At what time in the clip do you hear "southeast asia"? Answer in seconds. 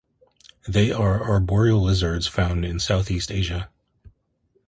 2.79-3.69